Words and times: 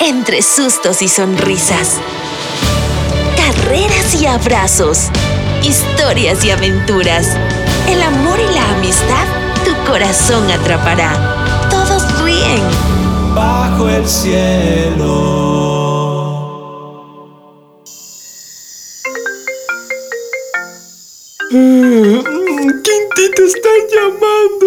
entre 0.00 0.42
sustos 0.42 1.02
y 1.02 1.08
sonrisas. 1.08 1.98
Carreras 3.36 4.14
y 4.20 4.26
abrazos. 4.26 5.10
Historias 5.62 6.44
y 6.44 6.50
aventuras. 6.50 7.36
El 7.88 8.02
amor 8.02 8.38
y 8.38 8.54
la 8.54 8.70
amistad 8.72 9.26
tu 9.64 9.74
corazón 9.90 10.50
atrapará. 10.50 11.68
Todos 11.70 12.22
ríen. 12.22 12.62
Bajo 13.34 13.88
el 13.88 14.06
cielo. 14.08 15.46
Quinti 21.50 23.30
te 23.34 23.44
está 23.44 23.70
llamando. 23.92 24.65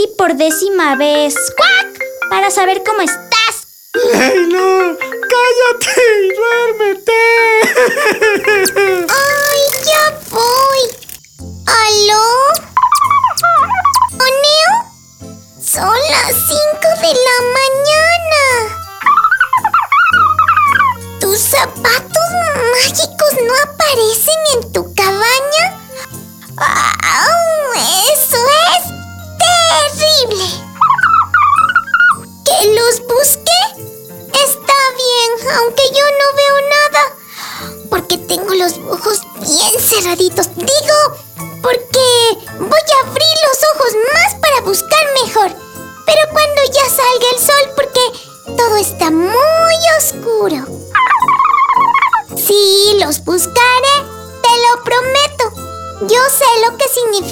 Andy 0.00 0.14
por 0.16 0.34
décima 0.34 0.96
vez. 0.96 1.34
¡Cuac! 1.56 2.00
Para 2.30 2.50
saber 2.50 2.82
cómo 2.84 3.00
estás. 3.02 3.66
Leila, 3.92 4.96
cállate 5.28 5.90
y 6.22 6.28
duérmete. 6.34 7.12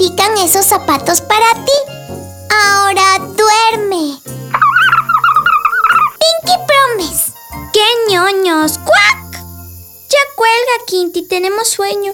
Significan 0.09 0.37
esos 0.37 0.65
zapatos 0.65 1.21
para 1.21 1.53
ti. 1.65 1.71
Ahora 2.49 3.19
duerme. 3.19 4.19
Pinky 6.19 6.57
Promise. 6.67 7.31
¡Qué 7.73 7.85
ñoños! 8.09 8.77
¡Cuac! 8.79 9.33
Ya 10.09 10.19
cuelga, 10.35 10.85
Quinty, 10.87 11.23
tenemos 11.23 11.69
sueño. 11.69 12.13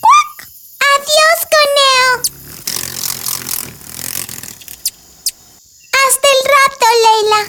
¡Cuac! 0.00 0.48
¡Adiós, 0.94 1.38
Coneo! 1.54 2.22
Hasta 6.06 6.28
el 6.28 6.40
rato, 6.54 6.86
Leila. 7.04 7.40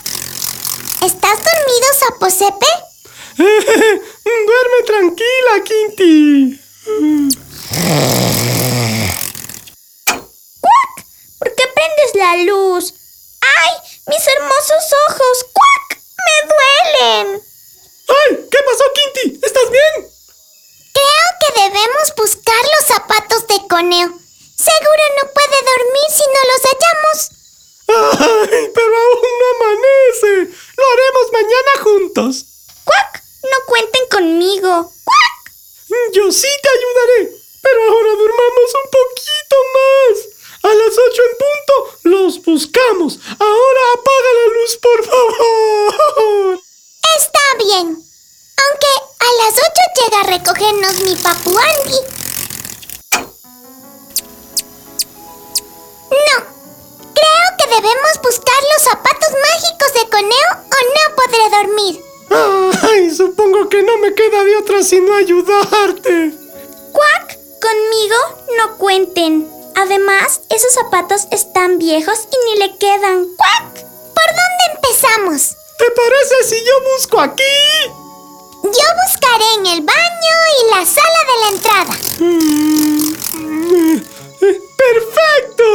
¿Estás 1.02 1.38
dormido, 1.38 1.88
Saposepe? 2.00 2.72
Duerme 3.38 4.84
tranquila, 4.86 5.64
Quinty. 5.64 6.62
¡Cuac! 10.62 11.06
¿Por 11.40 11.56
qué 11.56 11.64
prendes 11.74 12.16
la 12.16 12.36
luz? 12.44 12.94
¡Ay! 13.42 13.74
¡Mis 14.08 14.28
hermosos 14.28 14.84
ojos! 15.10 15.46
¡Cuac! 15.52 16.00
¡Me 16.26 16.36
duelen! 16.52 17.44
¡Ay! 18.08 18.48
¿Qué 18.52 18.58
pasó, 18.66 18.84
Quinty? 18.94 19.40
¿Estás 19.44 19.70
bien? 19.72 19.94
Creo 20.94 21.28
que 21.42 21.50
debemos 21.62 22.14
buscar 22.16 22.64
los 22.78 22.86
zapatos 22.88 23.48
de 23.48 23.68
Coneo. 23.68 24.10
Seguro 24.10 25.04
no 25.18 25.24
puede 25.34 25.60
dormir 25.72 26.08
si 26.10 26.26
no 26.34 26.42
los 26.52 26.62
hallamos. 26.68 27.18
¡Ay! 27.88 28.72
Pero 28.74 28.94
aún 28.96 29.32
no 29.40 29.48
amanece. 29.56 30.56
Lo 30.78 30.86
haremos 30.94 31.26
mañana 31.34 31.72
juntos. 31.84 32.46
¡Cuac! 32.84 33.24
No 33.44 33.66
cuenten 33.66 34.08
conmigo. 34.26 34.92
¡Cuac! 35.04 35.54
Yo 36.14 36.32
sí 36.32 36.48
te 36.64 36.70
ayudaré. 36.70 37.32
Pero 37.62 37.80
ahora 37.90 38.12
durmamos 38.18 38.70
un 38.82 38.90
poquito 38.98 39.56
más. 39.76 40.16
A 40.64 40.74
las 40.74 40.94
ocho 40.98 41.22
en 41.30 41.36
punto 41.44 41.74
los 42.04 42.44
buscamos. 42.44 43.20
Ahora 43.40 43.82
apaga 43.94 44.32
la 44.40 44.48
luz, 44.56 44.78
por 44.82 45.06
favor. 45.06 46.60
Está 47.18 47.46
bien. 47.60 47.88
Aunque 48.64 48.92
a 49.20 49.32
las 49.44 49.54
8 49.54 49.64
llega 50.00 50.20
a 50.22 50.30
recogernos 50.38 50.96
mi 51.02 51.16
papu 51.16 51.58
Andy. 51.58 52.00
No. 56.10 56.38
Creo 57.14 57.48
que 57.58 57.68
debemos 57.76 58.14
buscar 58.24 58.62
los 58.74 58.82
zapatos 58.84 59.32
mágicos 59.32 59.45
queda 64.16 64.44
de 64.44 64.56
otra 64.58 64.84
sino 64.84 65.14
ayudarte. 65.14 66.34
¡Cuac! 66.92 67.38
Conmigo 67.62 68.16
no 68.58 68.78
cuenten. 68.78 69.48
Además, 69.76 70.42
esos 70.50 70.74
zapatos 70.74 71.28
están 71.32 71.78
viejos 71.78 72.28
y 72.32 72.38
ni 72.46 72.60
le 72.60 72.78
quedan. 72.78 73.28
¡Cuac! 73.36 73.74
¿Por 73.74 74.30
dónde 74.40 74.64
empezamos? 74.76 75.56
¿Te 75.78 75.86
parece 75.92 76.44
si 76.56 76.56
yo 76.64 76.74
busco 76.94 77.20
aquí? 77.20 77.44
Yo 78.64 78.88
buscaré 79.06 79.46
en 79.60 79.66
el 79.68 79.82
baño 79.82 80.36
y 80.58 80.70
la 80.72 80.86
sala 80.86 81.22
de 81.30 81.38
la 81.42 81.50
entrada. 81.56 81.94
Mm, 82.20 83.14
eh, 84.42 84.62
¡Perfecto! 84.78 85.66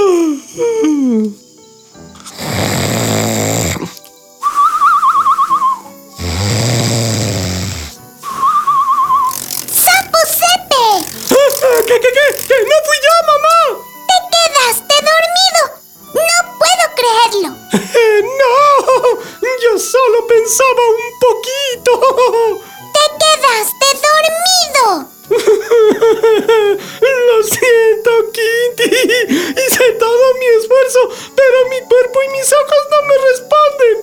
Pero 31.37 31.69
mi 31.69 31.81
cuerpo 31.87 32.23
y 32.23 32.29
mis 32.31 32.53
ojos 32.53 32.83
no 32.91 33.03
me 33.07 33.15
responden. 33.31 33.97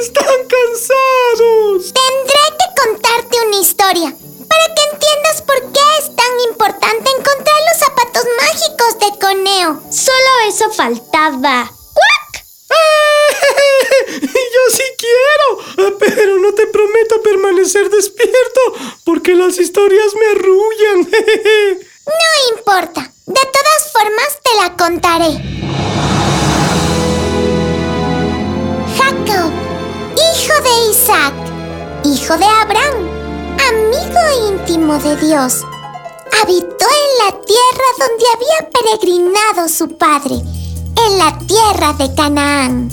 Están 0.00 0.46
cansados. 0.48 1.92
Tendré 1.92 2.44
que 2.58 2.82
contarte 2.82 3.36
una 3.46 3.60
historia 3.60 4.16
para 4.48 4.74
que 4.74 4.82
entiendas 4.92 5.42
por 5.42 5.60
qué 5.72 5.80
es 5.98 6.16
tan 6.16 6.40
importante 6.48 7.10
encontrar 7.10 7.56
los 7.70 7.78
zapatos 7.78 8.24
mágicos 8.40 8.98
de 9.00 9.18
Coneo. 9.20 9.82
Solo 9.90 10.30
eso 10.48 10.70
faltaba. 10.70 11.70
¡Cuac! 11.94 12.44
Yo 14.54 14.64
sí 14.70 14.84
quiero, 14.98 15.94
pero 15.98 16.38
no 16.38 16.54
te 16.54 16.66
prometo 16.66 17.22
permanecer 17.22 17.88
despierto 17.90 18.60
porque 19.04 19.34
las 19.34 19.58
historias 19.58 20.14
me 20.14 20.26
arrullan. 20.26 21.08
No 22.06 22.56
importa. 22.58 23.13
De 23.26 23.40
todas 23.40 23.90
formas, 23.90 24.38
te 24.42 24.50
la 24.60 24.76
contaré. 24.76 25.30
Jacob, 28.98 29.50
hijo 30.12 30.54
de 30.62 30.90
Isaac, 30.90 31.32
hijo 32.04 32.36
de 32.36 32.44
Abraham, 32.44 33.08
amigo 33.66 34.50
íntimo 34.50 34.98
de 34.98 35.16
Dios, 35.16 35.62
habitó 36.42 36.84
en 36.84 37.24
la 37.24 37.40
tierra 37.40 37.88
donde 37.98 38.24
había 38.34 38.70
peregrinado 38.70 39.70
su 39.70 39.88
padre, 39.96 40.34
en 41.06 41.18
la 41.18 41.38
tierra 41.46 41.94
de 41.94 42.14
Canaán. 42.14 42.90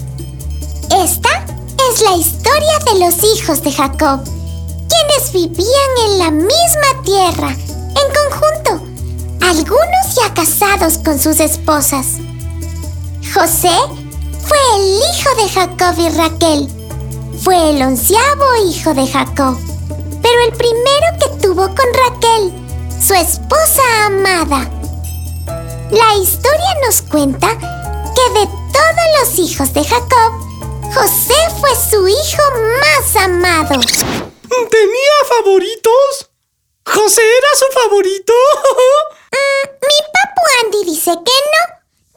Esta 1.04 1.46
es 1.90 2.02
la 2.04 2.16
historia 2.16 2.80
de 2.86 3.00
los 3.00 3.22
hijos 3.36 3.62
de 3.64 3.72
Jacob, 3.74 4.22
quienes 4.24 5.34
vivían 5.34 5.92
en 6.06 6.20
la 6.20 6.32
misma 6.32 7.04
tierra, 7.04 7.50
en 7.50 8.30
conjunto, 8.30 8.51
algunos 9.52 10.16
ya 10.16 10.34
casados 10.34 10.98
con 11.00 11.20
sus 11.20 11.42
esposas. 11.42 12.06
José 13.34 13.76
fue 14.48 14.58
el 14.78 14.98
hijo 14.98 15.36
de 15.36 15.50
Jacob 15.50 15.96
y 15.98 16.10
Raquel. 16.10 16.70
Fue 17.44 17.72
el 17.72 17.82
onceavo 17.82 18.46
hijo 18.70 18.94
de 18.94 19.06
Jacob, 19.06 19.58
pero 20.22 20.42
el 20.46 20.54
primero 20.54 21.08
que 21.20 21.48
tuvo 21.48 21.68
con 21.68 21.86
Raquel, 22.06 22.54
su 23.06 23.14
esposa 23.14 23.82
amada. 24.06 24.70
La 25.92 26.16
historia 26.22 26.76
nos 26.86 27.02
cuenta 27.02 27.50
que 27.58 28.40
de 28.40 28.46
todos 28.46 29.08
los 29.20 29.40
hijos 29.40 29.74
de 29.74 29.84
Jacob, 29.84 30.34
José 30.94 31.36
fue 31.60 31.72
su 31.90 32.08
hijo 32.08 32.44
más 32.80 33.16
amado. 33.26 33.82
¿Tenía 34.70 35.18
favoritos? 35.28 36.31
¿José 36.94 37.22
era 37.22 37.48
su 37.56 37.66
favorito? 37.80 38.34
Mm, 39.34 39.88
mi 39.88 40.00
papu 40.12 40.42
Andy 40.60 40.92
dice 40.92 41.12
que 41.12 41.38
no, 41.54 41.64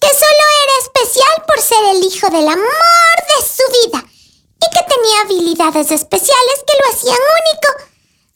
que 0.00 0.08
solo 0.08 0.44
era 0.64 0.74
especial 0.82 1.44
por 1.46 1.60
ser 1.60 1.84
el 1.94 2.02
hijo 2.02 2.28
del 2.28 2.48
amor 2.48 3.16
de 3.28 3.38
su 3.46 3.62
vida 3.70 4.02
y 4.02 4.66
que 4.74 4.82
tenía 4.82 5.20
habilidades 5.22 5.92
especiales 5.92 6.64
que 6.66 6.74
lo 6.74 6.92
hacían 6.92 7.16
único. 7.16 7.68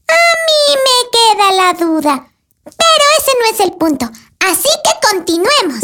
A 0.06 0.22
mí 0.46 0.78
me 0.86 0.98
queda 1.10 1.50
la 1.60 1.72
duda. 1.74 2.28
Pero 2.64 3.04
ese 3.18 3.32
no 3.40 3.52
es 3.52 3.60
el 3.60 3.72
punto, 3.72 4.06
así 4.38 4.68
que 4.84 5.08
continuemos. 5.08 5.82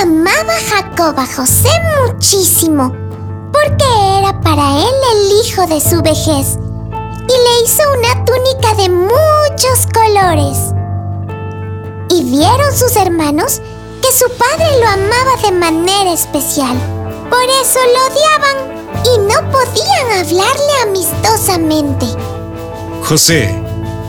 Amaba 0.00 0.54
Jacob 0.70 1.18
a 1.18 1.26
José 1.26 1.68
muchísimo, 2.00 2.92
porque 3.52 3.84
era 4.20 4.40
para 4.40 4.78
él 4.78 4.94
el 5.12 5.32
hijo 5.44 5.66
de 5.66 5.80
su 5.82 6.00
vejez, 6.00 6.56
y 7.28 7.32
le 7.32 7.64
hizo 7.64 7.82
una 7.98 8.24
túnica 8.24 8.74
de 8.74 8.88
muchos 8.88 9.86
colores. 9.92 10.72
Y 12.10 12.24
vieron 12.24 12.74
sus 12.74 12.96
hermanos 12.96 13.60
que 14.02 14.12
su 14.12 14.30
padre 14.36 14.80
lo 14.80 14.88
amaba 14.88 15.36
de 15.42 15.52
manera 15.52 16.12
especial. 16.12 16.76
Por 17.28 17.44
eso 17.62 17.78
lo 17.94 18.06
odiaban 18.12 18.78
y 19.04 19.18
no 19.18 19.50
podían 19.52 20.10
hablarle 20.18 20.72
amistosamente. 20.82 22.06
José, 23.04 23.54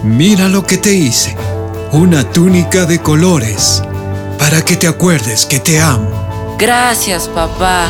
mira 0.04 0.48
lo 0.48 0.66
que 0.66 0.78
te 0.78 0.94
hice. 0.94 1.36
Una 1.92 2.24
túnica 2.32 2.86
de 2.86 3.02
colores, 3.02 3.82
para 4.38 4.64
que 4.64 4.78
te 4.78 4.88
acuerdes 4.88 5.46
que 5.46 5.60
te 5.60 5.82
amo. 5.82 6.56
Gracias, 6.58 7.28
papá. 7.28 7.88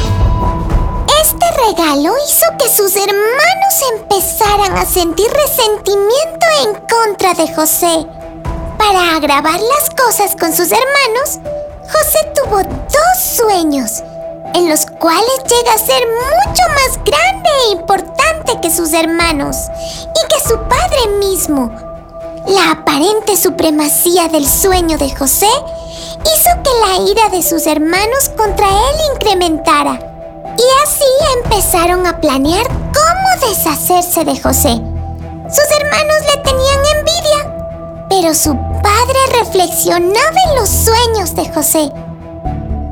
Regalo 1.68 2.14
hizo 2.26 2.46
que 2.58 2.70
sus 2.70 2.96
hermanos 2.96 3.74
empezaran 3.94 4.78
a 4.78 4.86
sentir 4.86 5.30
resentimiento 5.30 6.46
en 6.64 6.74
contra 6.88 7.34
de 7.34 7.54
José. 7.54 8.06
Para 8.78 9.18
agravar 9.18 9.60
las 9.60 9.90
cosas 9.90 10.36
con 10.40 10.56
sus 10.56 10.72
hermanos, 10.72 11.40
José 11.84 12.32
tuvo 12.36 12.64
dos 12.64 13.20
sueños, 13.36 14.02
en 14.54 14.70
los 14.70 14.86
cuales 14.86 15.44
llega 15.50 15.74
a 15.74 15.78
ser 15.78 16.02
mucho 16.08 16.64
más 16.70 17.04
grande 17.04 17.50
e 17.66 17.72
importante 17.74 18.62
que 18.62 18.72
sus 18.72 18.94
hermanos 18.94 19.58
y 19.68 20.34
que 20.34 20.48
su 20.48 20.58
padre 20.58 21.08
mismo. 21.20 21.72
La 22.48 22.72
aparente 22.72 23.36
supremacía 23.36 24.30
del 24.30 24.48
sueño 24.48 24.98
de 24.98 25.14
José 25.14 25.50
hizo 25.50 26.64
que 26.64 26.88
la 26.88 27.12
ira 27.12 27.30
de 27.30 27.44
sus 27.44 27.68
hermanos 27.68 28.30
contra 28.38 28.68
él 28.68 29.14
incrementara. 29.14 30.09
Y 30.60 30.64
así 30.84 31.06
empezaron 31.38 32.06
a 32.06 32.20
planear 32.20 32.68
cómo 32.68 33.48
deshacerse 33.48 34.26
de 34.26 34.38
José. 34.42 34.82
Sus 35.48 35.72
hermanos 35.80 36.18
le 36.36 36.42
tenían 36.42 36.86
envidia, 36.98 38.08
pero 38.10 38.34
su 38.34 38.54
padre 38.84 39.40
reflexionaba 39.40 40.36
en 40.50 40.56
los 40.60 40.68
sueños 40.68 41.34
de 41.34 41.50
José. 41.54 41.90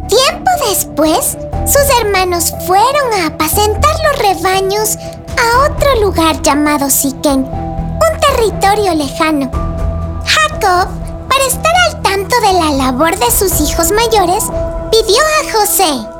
Tiempo 0.08 0.50
después, 0.70 1.38
sus 1.66 2.00
hermanos 2.00 2.54
fueron 2.66 3.14
a 3.20 3.28
apacentar 3.28 3.92
los 4.06 4.20
rebaños 4.20 4.96
a 4.96 5.70
otro 5.70 5.96
lugar 6.00 6.42
llamado 6.42 6.90
Siquén, 6.90 7.44
un 7.44 8.20
territorio 8.22 8.94
lejano. 8.94 9.52
Jacob, 10.26 10.88
para 11.28 11.44
estar 11.46 11.74
al 11.90 12.02
tanto 12.02 12.34
de 12.40 12.54
la 12.54 12.72
labor 12.86 13.20
de 13.20 13.30
sus 13.30 13.60
hijos 13.60 13.92
mayores, 13.92 14.46
pidió 14.90 15.22
a 15.22 15.52
José. 15.52 16.17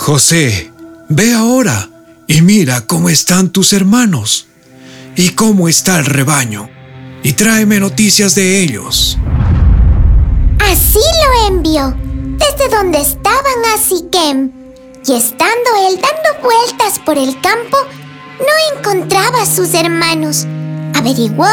José, 0.00 0.72
ve 1.10 1.34
ahora 1.34 1.90
y 2.26 2.40
mira 2.40 2.86
cómo 2.86 3.10
están 3.10 3.50
tus 3.50 3.74
hermanos 3.74 4.46
y 5.14 5.28
cómo 5.32 5.68
está 5.68 5.98
el 5.98 6.06
rebaño 6.06 6.70
y 7.22 7.34
tráeme 7.34 7.78
noticias 7.78 8.34
de 8.34 8.62
ellos. 8.62 9.18
Así 10.58 10.98
lo 10.98 11.54
envió, 11.54 11.94
desde 12.38 12.74
donde 12.74 12.98
estaban 12.98 13.60
a 13.74 13.78
Siquem. 13.78 14.50
Y 15.06 15.12
estando 15.12 15.70
él 15.86 16.00
dando 16.00 16.48
vueltas 16.48 16.98
por 17.04 17.18
el 17.18 17.38
campo, 17.42 17.76
no 18.38 18.78
encontraba 18.78 19.42
a 19.42 19.46
sus 19.46 19.74
hermanos. 19.74 20.46
Averiguó 20.94 21.46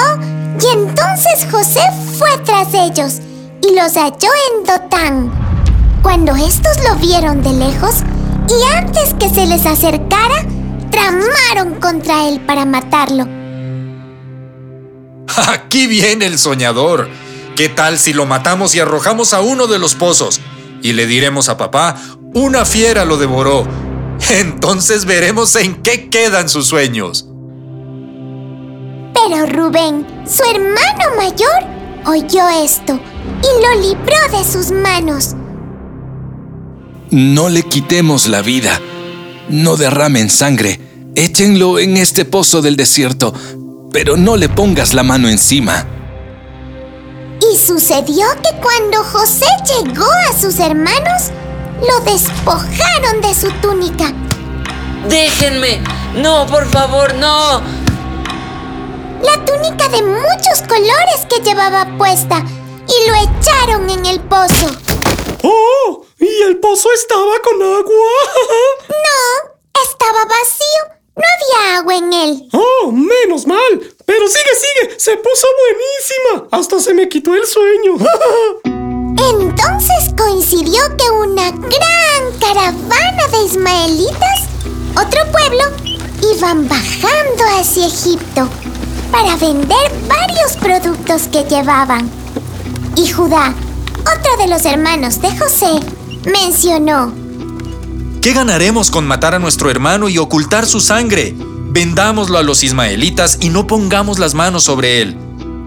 y 0.61 0.73
entonces 0.73 1.45
José 1.51 1.81
fue 2.17 2.29
tras 2.45 2.73
ellos 2.73 3.19
y 3.61 3.75
los 3.75 3.93
halló 3.95 4.29
en 4.53 4.63
Dotán. 4.63 5.31
Cuando 6.01 6.33
estos 6.37 6.77
lo 6.85 6.95
vieron 6.95 7.43
de 7.43 7.51
lejos 7.51 8.03
y 8.49 8.75
antes 8.75 9.13
que 9.15 9.29
se 9.29 9.45
les 9.45 9.65
acercara, 9.65 10.45
tramaron 10.91 11.79
contra 11.79 12.27
él 12.27 12.41
para 12.41 12.65
matarlo. 12.65 13.25
Aquí 15.47 15.87
viene 15.87 16.25
el 16.25 16.39
soñador. 16.39 17.09
¿Qué 17.55 17.69
tal 17.69 17.97
si 17.97 18.13
lo 18.13 18.25
matamos 18.25 18.75
y 18.75 18.79
arrojamos 18.79 19.33
a 19.33 19.41
uno 19.41 19.67
de 19.67 19.79
los 19.79 19.95
pozos? 19.95 20.39
Y 20.81 20.93
le 20.93 21.07
diremos 21.07 21.49
a 21.49 21.57
papá, 21.57 21.95
una 22.33 22.65
fiera 22.65 23.03
lo 23.03 23.17
devoró. 23.17 23.65
Entonces 24.29 25.05
veremos 25.05 25.55
en 25.55 25.81
qué 25.81 26.09
quedan 26.09 26.49
sus 26.49 26.67
sueños. 26.67 27.27
Pero 29.13 29.45
Rubén, 29.47 30.05
su 30.27 30.43
hermano 30.43 31.15
mayor, 31.17 31.63
oyó 32.05 32.47
esto 32.63 32.93
y 32.93 33.63
lo 33.63 33.81
libró 33.81 34.37
de 34.37 34.43
sus 34.43 34.71
manos. 34.71 35.36
No 37.11 37.47
le 37.47 37.63
quitemos 37.63 38.27
la 38.27 38.41
vida. 38.41 38.81
No 39.47 39.77
derramen 39.77 40.29
sangre. 40.29 40.79
Échenlo 41.15 41.79
en 41.79 41.95
este 41.95 42.25
pozo 42.25 42.61
del 42.61 42.75
desierto, 42.75 43.33
pero 43.93 44.17
no 44.17 44.35
le 44.35 44.49
pongas 44.49 44.93
la 44.93 45.03
mano 45.03 45.29
encima. 45.29 45.87
Y 47.39 47.57
sucedió 47.57 48.25
que 48.43 48.59
cuando 48.61 49.03
José 49.05 49.45
llegó 49.65 50.05
a 50.29 50.37
sus 50.37 50.59
hermanos, 50.59 51.31
lo 51.79 52.11
despojaron 52.11 53.21
de 53.21 53.33
su 53.33 53.49
túnica. 53.61 54.13
Déjenme. 55.09 55.79
No, 56.21 56.45
por 56.45 56.65
favor, 56.69 57.15
no. 57.15 57.61
La 59.23 59.45
túnica 59.45 59.87
de 59.89 60.03
muchos 60.03 60.61
colores 60.67 61.25
que 61.29 61.41
llevaba 61.41 61.87
puesta 61.97 62.43
y 62.87 63.09
lo 63.09 63.15
echaron 63.15 63.89
en 63.89 64.05
el 64.05 64.19
pozo. 64.19 64.67
¡Oh! 65.43 66.06
¿Y 66.19 66.41
el 66.43 66.57
pozo 66.59 66.89
estaba 66.93 67.39
con 67.39 67.61
agua? 67.61 68.09
No, 68.89 69.81
estaba 69.83 70.25
vacío. 70.25 70.97
No 71.15 71.23
había 71.33 71.77
agua 71.77 71.95
en 71.95 72.13
él. 72.13 72.49
¡Oh, 72.53 72.91
menos 72.91 73.45
mal! 73.47 73.95
Pero 74.05 74.27
sigue, 74.27 74.55
sigue. 74.55 74.99
Se 74.99 75.17
puso 75.17 75.47
buenísima. 75.63 76.47
Hasta 76.51 76.79
se 76.79 76.93
me 76.93 77.09
quitó 77.09 77.33
el 77.33 77.45
sueño. 77.45 77.95
Entonces 79.29 80.13
coincidió 80.17 80.81
que 80.97 81.09
una 81.09 81.51
gran 81.51 82.39
caravana 82.39 83.27
de 83.31 83.45
ismaelitas, 83.45 84.47
otro 84.95 85.31
pueblo, 85.31 85.63
iban 86.33 86.67
bajando 86.67 87.43
hacia 87.59 87.87
Egipto 87.87 88.47
para 89.11 89.35
vender 89.37 89.91
varios 90.07 90.55
productos 90.57 91.23
que 91.31 91.43
llevaban. 91.43 92.09
Y 92.95 93.11
Judá, 93.11 93.53
otro 94.01 94.37
de 94.37 94.47
los 94.47 94.65
hermanos 94.65 95.19
de 95.21 95.35
José, 95.37 95.79
mencionó, 96.27 97.13
¿Qué 98.21 98.33
ganaremos 98.33 98.91
con 98.91 99.07
matar 99.07 99.35
a 99.35 99.39
nuestro 99.39 99.69
hermano 99.69 100.09
y 100.09 100.17
ocultar 100.17 100.65
su 100.65 100.81
sangre? 100.81 101.33
Vendámoslo 101.69 102.37
a 102.37 102.43
los 102.43 102.61
ismaelitas 102.61 103.37
y 103.39 103.49
no 103.49 103.67
pongamos 103.67 104.19
las 104.19 104.33
manos 104.33 104.63
sobre 104.63 105.01
él, 105.01 105.17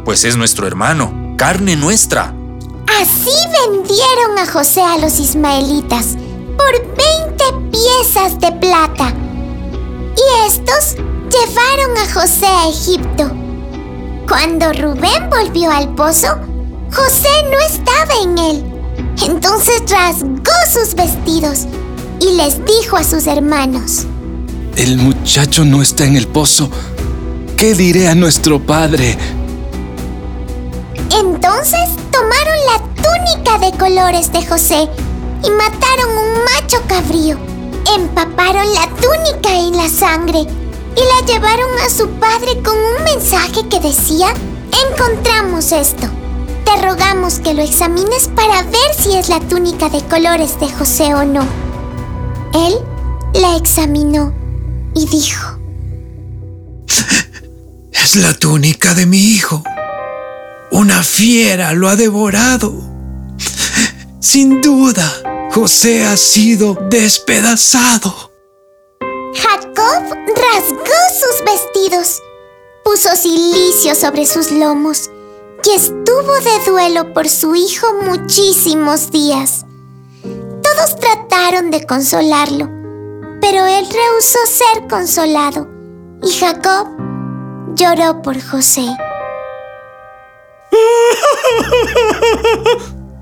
pues 0.04 0.24
es 0.24 0.36
nuestro 0.36 0.66
hermano, 0.66 1.34
carne 1.38 1.76
nuestra. 1.76 2.34
Así 3.00 3.30
vendieron 3.62 4.38
a 4.38 4.46
José 4.46 4.82
a 4.82 4.98
los 4.98 5.18
ismaelitas 5.20 6.16
por 6.58 6.72
20 7.40 7.70
piezas 7.70 8.38
de 8.40 8.52
plata. 8.52 9.14
Y 10.16 10.46
estos 10.46 10.96
llevaron 10.96 11.96
a 11.96 12.12
José 12.12 12.46
a 12.46 12.68
Egipto. 12.68 13.30
Cuando 14.28 14.72
Rubén 14.72 15.30
volvió 15.30 15.70
al 15.70 15.94
pozo, 15.94 16.36
José 16.92 17.30
no 17.50 17.58
estaba 17.60 18.14
en 18.22 18.38
él. 18.38 18.69
Entonces 19.22 19.82
rasgó 19.88 20.52
sus 20.72 20.94
vestidos 20.94 21.66
y 22.20 22.36
les 22.36 22.64
dijo 22.64 22.96
a 22.96 23.04
sus 23.04 23.26
hermanos, 23.26 24.04
El 24.76 24.96
muchacho 24.96 25.64
no 25.64 25.82
está 25.82 26.04
en 26.04 26.16
el 26.16 26.26
pozo. 26.26 26.70
¿Qué 27.56 27.74
diré 27.74 28.08
a 28.08 28.14
nuestro 28.14 28.64
padre? 28.64 29.18
Entonces 31.18 31.80
tomaron 32.10 32.56
la 32.66 32.78
túnica 33.02 33.58
de 33.58 33.76
colores 33.76 34.32
de 34.32 34.46
José 34.46 34.88
y 35.44 35.50
mataron 35.50 36.10
un 36.10 36.44
macho 36.44 36.82
cabrío. 36.86 37.36
Empaparon 37.94 38.72
la 38.72 38.88
túnica 38.96 39.58
en 39.58 39.76
la 39.76 39.88
sangre 39.88 40.40
y 40.40 41.00
la 41.00 41.26
llevaron 41.26 41.70
a 41.84 41.90
su 41.90 42.08
padre 42.10 42.62
con 42.62 42.76
un 42.76 43.04
mensaje 43.04 43.68
que 43.68 43.80
decía, 43.80 44.28
encontramos 44.88 45.72
esto. 45.72 46.19
Te 46.70 46.82
rogamos 46.82 47.40
que 47.40 47.52
lo 47.52 47.62
examines 47.62 48.28
para 48.28 48.62
ver 48.62 48.94
si 48.96 49.16
es 49.16 49.28
la 49.28 49.40
túnica 49.40 49.88
de 49.88 50.06
colores 50.06 50.60
de 50.60 50.70
José 50.70 51.14
o 51.14 51.24
no. 51.24 51.44
Él 52.54 52.74
la 53.34 53.56
examinó 53.56 54.32
y 54.94 55.06
dijo, 55.06 55.58
Es 57.92 58.14
la 58.14 58.34
túnica 58.34 58.94
de 58.94 59.06
mi 59.06 59.18
hijo. 59.18 59.64
Una 60.70 61.02
fiera 61.02 61.72
lo 61.72 61.88
ha 61.88 61.96
devorado. 61.96 62.72
Sin 64.20 64.60
duda, 64.60 65.50
José 65.50 66.04
ha 66.04 66.16
sido 66.16 66.78
despedazado. 66.88 68.30
Jacob 69.34 70.16
rasgó 70.26 71.00
sus 71.18 71.44
vestidos, 71.44 72.22
puso 72.84 73.08
silicio 73.16 73.96
sobre 73.96 74.24
sus 74.24 74.52
lomos 74.52 75.10
y 75.64 75.70
estuvo 75.70 76.34
de 76.40 76.70
duelo 76.70 77.12
por 77.12 77.28
su 77.28 77.54
hijo 77.54 77.86
muchísimos 78.02 79.10
días. 79.10 79.64
Todos 80.62 80.96
trataron 80.96 81.70
de 81.70 81.86
consolarlo, 81.86 82.66
pero 83.40 83.66
él 83.66 83.86
rehusó 83.86 84.38
ser 84.46 84.88
consolado 84.88 85.68
y 86.22 86.30
Jacob 86.30 86.88
lloró 87.74 88.22
por 88.22 88.40
José. 88.40 88.86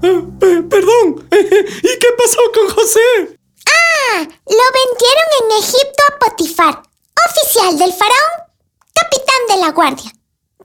Perdón, 0.00 1.28
¿y 1.30 1.98
qué 1.98 2.08
pasó 2.16 2.40
con 2.54 2.68
José? 2.74 3.00
Ah, 3.66 4.18
lo 4.20 4.64
vendieron 4.78 5.28
en 5.42 5.50
Egipto 5.62 6.02
a 6.08 6.18
Potifar, 6.18 6.82
oficial 7.28 7.78
del 7.78 7.92
faraón, 7.92 8.48
capitán 8.94 9.46
de 9.48 9.56
la 9.56 9.72
guardia. 9.72 10.17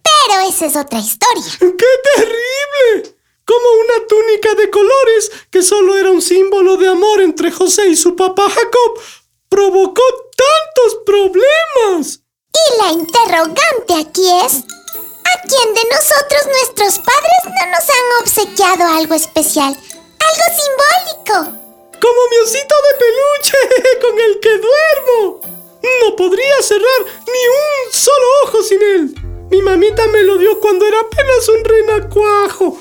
Pero 0.04 0.42
esa 0.50 0.66
es 0.66 0.76
otra 0.76 1.00
historia. 1.00 1.52
¡Qué 1.60 1.92
terrible! 2.16 3.16
Como 3.46 3.68
una 3.82 4.08
túnica 4.08 4.54
de 4.56 4.70
colores 4.70 5.32
que 5.52 5.62
solo 5.62 5.98
era 5.98 6.12
un 6.12 6.22
símbolo 6.22 6.78
de 6.78 6.88
amor 6.88 7.22
entre 7.22 7.52
José 7.52 7.88
y 7.88 7.96
su 7.96 8.16
papá 8.16 8.50
Jacob 8.50 9.00
provocó 9.50 10.04
tantos 10.36 11.00
problemas. 11.06 12.20
Y 12.54 12.82
la 12.82 12.92
interrogante 12.92 13.94
aquí 14.00 14.28
es, 14.46 14.54
¿a 14.56 15.42
quién 15.48 15.74
de 15.74 15.84
nosotros 15.92 16.46
nuestros 16.48 17.00
padres 17.00 17.42
no 17.46 17.72
nos 17.72 17.90
han 17.90 18.22
obsequiado 18.22 18.98
algo 18.98 19.14
especial? 19.14 19.76
Algo 19.76 20.46
simbólico. 20.58 21.60
Como 22.00 22.28
mi 22.32 22.38
osito 22.38 22.76
de 22.84 22.98
peluche 23.00 24.00
con 24.02 24.20
el 24.20 24.40
que 24.40 24.58
duermo. 24.58 25.42
No 26.02 26.16
podría 26.16 26.62
cerrar 26.62 27.06
ni 27.28 27.48
un 27.50 27.94
solo 27.94 28.26
ojo 28.46 28.64
sin 28.64 28.82
él. 28.82 29.23
Mi 29.54 29.62
mamita 29.62 30.08
me 30.08 30.24
lo 30.24 30.40
dio 30.40 30.60
cuando 30.60 30.84
era 30.84 31.00
apenas 31.00 31.48
un 31.48 31.64
renacuajo. 31.64 32.76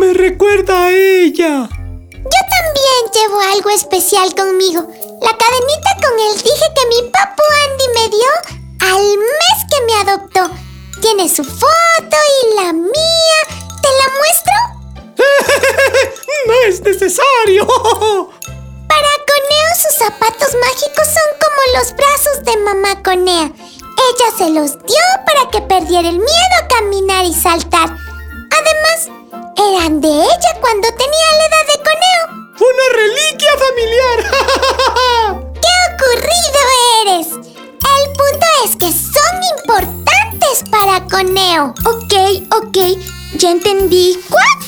Me 0.00 0.12
recuerda 0.12 0.86
a 0.86 0.92
ella. 0.92 1.68
Yo 1.70 2.40
también 2.50 3.02
llevo 3.14 3.40
algo 3.54 3.70
especial 3.70 4.34
conmigo. 4.34 4.88
La 5.22 5.38
cadenita 5.38 5.90
con 6.02 6.18
el 6.18 6.34
dije 6.42 6.66
que 6.74 6.88
mi 6.88 7.10
papu 7.12 7.42
Andy 7.62 7.84
me 7.94 8.08
dio 8.08 8.28
al 8.92 9.18
mes 9.18 9.58
que 9.70 9.84
me 9.86 9.94
adoptó. 10.00 10.50
Tiene 11.00 11.28
su 11.28 11.44
foto 11.44 12.16
y 12.42 12.56
la 12.56 12.72
mía. 12.72 13.40
¿Te 13.80 13.88
la 14.00 14.06
muestro? 14.18 15.14
no 16.48 16.54
es 16.66 16.80
necesario. 16.80 17.68
Para 18.88 19.10
Coneo 19.28 19.70
sus 19.80 19.94
zapatos 19.96 20.56
mágicos 20.60 21.06
son 21.06 21.30
como 21.38 21.78
los 21.78 21.94
brazos 21.94 22.44
de 22.44 22.56
mamá 22.56 23.00
Conea. 23.00 23.52
Ella 24.10 24.36
se 24.36 24.50
los 24.50 24.72
dio 24.86 25.04
para 25.24 25.50
que 25.52 25.60
perdiera 25.60 26.08
el 26.08 26.16
miedo 26.18 26.54
a 26.60 26.66
caminar 26.66 27.24
y 27.24 27.32
saltar. 27.32 27.88
Además, 27.88 29.08
eran 29.56 30.00
de 30.00 30.08
ella 30.08 30.52
cuando 30.60 30.88
tenía 30.88 31.28
la 31.38 31.46
edad 31.46 31.66
de 31.68 31.76
Coneo. 31.86 32.22
¡Una 32.58 32.86
reliquia 32.96 33.52
familiar! 33.66 34.18
¡Qué 35.62 35.74
ocurrido 35.94 36.60
eres! 37.04 37.26
El 37.28 38.04
punto 38.16 38.46
es 38.64 38.76
que 38.76 38.90
son 38.90 39.34
importantes 39.58 40.64
para 40.72 41.04
Coneo. 41.06 41.72
Ok, 41.84 42.14
ok, 42.50 42.78
ya 43.36 43.50
entendí. 43.52 44.18
¡Cuac! 44.28 44.60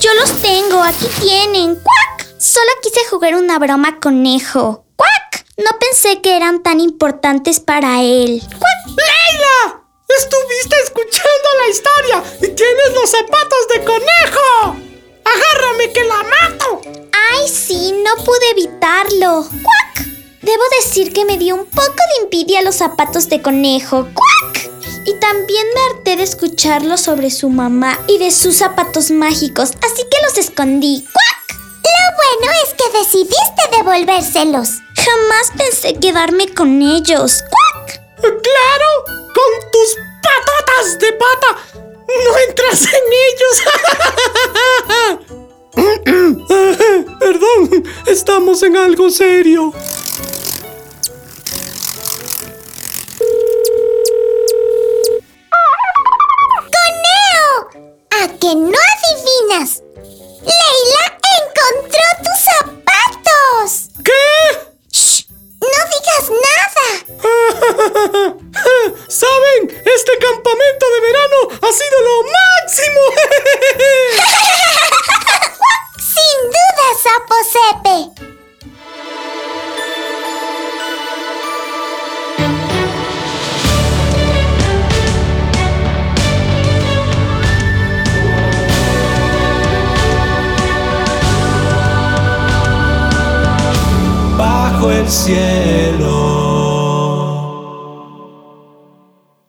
Yo 0.00 0.12
los 0.14 0.32
tengo, 0.42 0.82
aquí 0.82 1.06
tienen. 1.20 1.76
¡Cuac! 1.76 2.26
Solo 2.40 2.70
quise 2.82 3.04
jugar 3.08 3.36
una 3.36 3.60
broma 3.60 4.00
conejo. 4.00 4.87
No 5.58 5.70
pensé 5.80 6.20
que 6.20 6.36
eran 6.36 6.62
tan 6.62 6.78
importantes 6.78 7.58
para 7.58 8.00
él. 8.00 8.40
¡Leila! 8.40 9.82
¡Estuviste 10.08 10.76
escuchando 10.84 11.48
la 11.58 11.68
historia 11.68 12.22
y 12.36 12.54
tienes 12.54 12.94
los 12.94 13.10
zapatos 13.10 13.66
de 13.74 13.84
conejo! 13.84 14.76
¡Agárrame 15.24 15.92
que 15.92 16.04
la 16.04 16.22
mato! 16.22 16.80
¡Ay, 17.32 17.48
sí! 17.48 17.92
No 18.04 18.24
pude 18.24 18.50
evitarlo. 18.52 19.48
¡Cuac! 19.50 20.06
Debo 20.42 20.62
decir 20.80 21.12
que 21.12 21.24
me 21.24 21.36
dio 21.36 21.56
un 21.56 21.66
poco 21.66 21.90
de 21.90 22.22
envidia 22.22 22.62
los 22.62 22.76
zapatos 22.76 23.28
de 23.28 23.42
conejo. 23.42 24.06
¡Cuac! 24.14 24.70
Y 25.06 25.14
también 25.14 25.66
me 25.74 25.80
harté 25.90 26.14
de 26.14 26.22
escucharlo 26.22 26.96
sobre 26.96 27.32
su 27.32 27.48
mamá 27.48 27.98
y 28.06 28.18
de 28.18 28.30
sus 28.30 28.58
zapatos 28.58 29.10
mágicos, 29.10 29.72
así 29.82 30.02
que 30.08 30.22
los 30.24 30.38
escondí. 30.38 31.04
¡Cuac! 31.12 31.58
Lo 31.82 32.46
bueno 32.46 32.52
es 32.64 32.74
que 32.74 32.98
decidiste 32.98 33.76
devolvérselos. 33.76 34.82
Jamás 35.04 35.52
pensé 35.56 35.94
quedarme 35.94 36.52
con 36.52 36.82
ellos. 36.82 37.42
¡Cuac! 37.50 38.00
¡Claro! 38.20 39.04
¡Con 39.06 39.70
tus 39.70 39.96
patotas 40.22 40.98
de 40.98 41.12
pata! 41.12 41.58
¡No 42.24 42.38
entras 42.48 42.82
en 42.82 43.04
ellos! 43.28 43.62
Perdón, 47.20 47.84
estamos 48.06 48.62
en 48.62 48.76
algo 48.76 49.10
serio. 49.10 49.72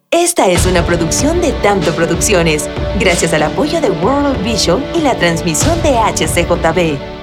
Esta 0.10 0.48
es 0.48 0.66
una 0.66 0.86
producción 0.86 1.42
de 1.42 1.52
Tanto 1.52 1.94
Producciones, 1.96 2.70
gracias 2.98 3.34
al 3.34 3.44
apoyo 3.44 3.82
de 3.82 3.90
World 3.90 4.42
Vision 4.42 4.82
y 4.96 5.02
la 5.02 5.16
transmisión 5.16 5.78
de 5.84 5.98
HCJB. 5.98 7.19